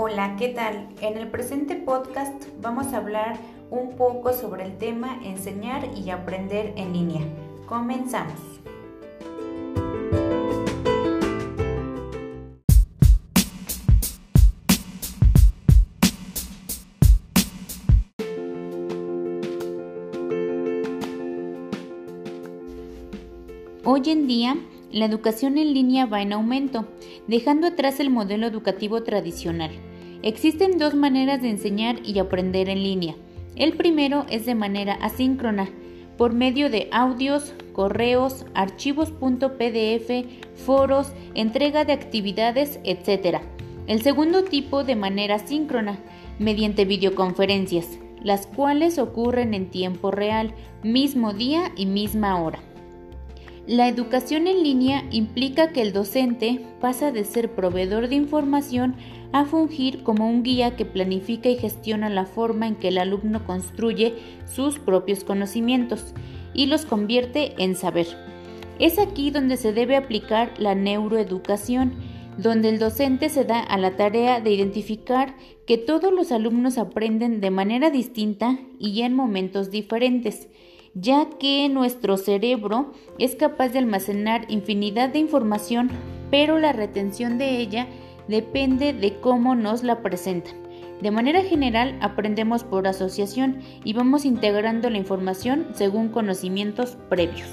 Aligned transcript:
Hola, 0.00 0.36
¿qué 0.38 0.50
tal? 0.50 0.90
En 1.00 1.18
el 1.18 1.26
presente 1.26 1.74
podcast 1.74 2.44
vamos 2.62 2.92
a 2.92 2.98
hablar 2.98 3.36
un 3.68 3.96
poco 3.96 4.32
sobre 4.32 4.62
el 4.64 4.78
tema 4.78 5.18
enseñar 5.24 5.88
y 5.96 6.10
aprender 6.10 6.72
en 6.76 6.92
línea. 6.92 7.22
Comenzamos. 7.66 8.38
Hoy 23.82 24.02
en 24.06 24.28
día, 24.28 24.56
la 24.92 25.06
educación 25.06 25.58
en 25.58 25.74
línea 25.74 26.06
va 26.06 26.22
en 26.22 26.32
aumento, 26.32 26.86
dejando 27.26 27.66
atrás 27.66 27.98
el 27.98 28.10
modelo 28.10 28.46
educativo 28.46 29.02
tradicional. 29.02 29.87
Existen 30.22 30.78
dos 30.78 30.94
maneras 30.94 31.42
de 31.42 31.50
enseñar 31.50 32.00
y 32.04 32.18
aprender 32.18 32.68
en 32.68 32.82
línea. 32.82 33.14
El 33.54 33.76
primero 33.76 34.26
es 34.28 34.46
de 34.46 34.56
manera 34.56 34.94
asíncrona, 34.94 35.68
por 36.16 36.32
medio 36.32 36.70
de 36.70 36.88
audios, 36.90 37.54
correos, 37.72 38.44
archivos.pdf, 38.54 40.10
foros, 40.56 41.12
entrega 41.34 41.84
de 41.84 41.92
actividades, 41.92 42.80
etc. 42.82 43.38
El 43.86 44.02
segundo 44.02 44.42
tipo 44.42 44.82
de 44.82 44.96
manera 44.96 45.38
síncrona, 45.38 46.00
mediante 46.40 46.84
videoconferencias, 46.84 47.86
las 48.20 48.48
cuales 48.48 48.98
ocurren 48.98 49.54
en 49.54 49.70
tiempo 49.70 50.10
real, 50.10 50.52
mismo 50.82 51.32
día 51.32 51.70
y 51.76 51.86
misma 51.86 52.42
hora. 52.42 52.58
La 53.68 53.86
educación 53.86 54.46
en 54.46 54.62
línea 54.62 55.04
implica 55.10 55.72
que 55.72 55.82
el 55.82 55.92
docente 55.92 56.64
pasa 56.80 57.12
de 57.12 57.24
ser 57.24 57.52
proveedor 57.52 58.08
de 58.08 58.14
información 58.14 58.96
a 59.32 59.44
fungir 59.44 60.02
como 60.02 60.28
un 60.28 60.42
guía 60.42 60.76
que 60.76 60.84
planifica 60.84 61.48
y 61.48 61.56
gestiona 61.56 62.08
la 62.08 62.26
forma 62.26 62.66
en 62.66 62.76
que 62.76 62.88
el 62.88 62.98
alumno 62.98 63.44
construye 63.44 64.14
sus 64.46 64.78
propios 64.78 65.24
conocimientos 65.24 66.14
y 66.54 66.66
los 66.66 66.86
convierte 66.86 67.54
en 67.62 67.74
saber. 67.74 68.06
Es 68.78 68.98
aquí 68.98 69.30
donde 69.30 69.56
se 69.56 69.72
debe 69.72 69.96
aplicar 69.96 70.52
la 70.58 70.74
neuroeducación, 70.74 71.94
donde 72.38 72.68
el 72.68 72.78
docente 72.78 73.28
se 73.28 73.44
da 73.44 73.60
a 73.60 73.76
la 73.76 73.96
tarea 73.96 74.40
de 74.40 74.52
identificar 74.52 75.34
que 75.66 75.76
todos 75.76 76.12
los 76.12 76.30
alumnos 76.32 76.78
aprenden 76.78 77.40
de 77.40 77.50
manera 77.50 77.90
distinta 77.90 78.58
y 78.78 79.02
en 79.02 79.14
momentos 79.14 79.70
diferentes 79.70 80.48
ya 81.00 81.28
que 81.38 81.68
nuestro 81.68 82.16
cerebro 82.16 82.92
es 83.18 83.36
capaz 83.36 83.68
de 83.68 83.78
almacenar 83.78 84.46
infinidad 84.48 85.10
de 85.10 85.18
información, 85.18 85.90
pero 86.30 86.58
la 86.58 86.72
retención 86.72 87.38
de 87.38 87.58
ella 87.58 87.86
depende 88.28 88.92
de 88.92 89.18
cómo 89.20 89.54
nos 89.54 89.82
la 89.82 90.02
presentan. 90.02 90.54
De 91.00 91.10
manera 91.10 91.42
general, 91.42 91.96
aprendemos 92.00 92.64
por 92.64 92.86
asociación 92.86 93.60
y 93.84 93.92
vamos 93.92 94.24
integrando 94.24 94.90
la 94.90 94.98
información 94.98 95.68
según 95.72 96.08
conocimientos 96.08 96.96
previos. 97.08 97.48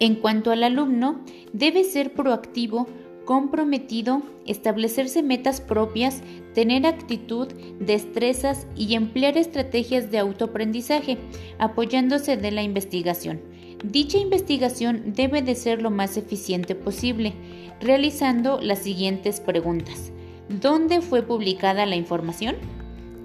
En 0.00 0.14
cuanto 0.14 0.52
al 0.52 0.62
alumno, 0.62 1.20
debe 1.52 1.82
ser 1.82 2.14
proactivo, 2.14 2.86
comprometido, 3.28 4.22
establecerse 4.46 5.22
metas 5.22 5.60
propias, 5.60 6.22
tener 6.54 6.86
actitud, 6.86 7.46
destrezas 7.78 8.66
y 8.74 8.94
emplear 8.94 9.36
estrategias 9.36 10.10
de 10.10 10.18
autoaprendizaje, 10.18 11.18
apoyándose 11.58 12.38
de 12.38 12.50
la 12.52 12.62
investigación. 12.62 13.42
Dicha 13.84 14.16
investigación 14.16 15.12
debe 15.14 15.42
de 15.42 15.56
ser 15.56 15.82
lo 15.82 15.90
más 15.90 16.16
eficiente 16.16 16.74
posible, 16.74 17.34
realizando 17.82 18.62
las 18.62 18.78
siguientes 18.78 19.40
preguntas. 19.40 20.10
¿Dónde 20.48 21.02
fue 21.02 21.20
publicada 21.20 21.84
la 21.84 21.96
información? 21.96 22.56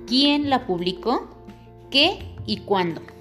¿Quién 0.06 0.50
la 0.50 0.68
publicó? 0.68 1.30
¿Qué 1.90 2.20
y 2.46 2.58
cuándo? 2.58 3.13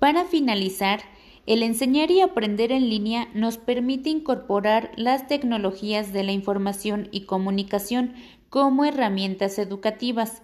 Para 0.00 0.24
finalizar, 0.24 1.02
el 1.46 1.62
enseñar 1.62 2.10
y 2.10 2.22
aprender 2.22 2.72
en 2.72 2.88
línea 2.88 3.28
nos 3.34 3.58
permite 3.58 4.08
incorporar 4.08 4.92
las 4.96 5.28
tecnologías 5.28 6.14
de 6.14 6.24
la 6.24 6.32
información 6.32 7.08
y 7.12 7.26
comunicación 7.26 8.14
como 8.48 8.86
herramientas 8.86 9.58
educativas, 9.58 10.42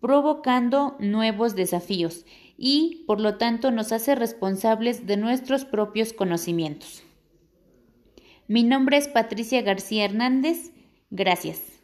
provocando 0.00 0.94
nuevos 1.00 1.56
desafíos 1.56 2.26
y, 2.58 3.04
por 3.06 3.18
lo 3.18 3.36
tanto, 3.36 3.70
nos 3.70 3.92
hace 3.92 4.14
responsables 4.14 5.06
de 5.06 5.16
nuestros 5.16 5.64
propios 5.64 6.12
conocimientos. 6.12 7.02
Mi 8.46 8.62
nombre 8.62 8.98
es 8.98 9.08
Patricia 9.08 9.62
García 9.62 10.04
Hernández. 10.04 10.72
Gracias. 11.10 11.77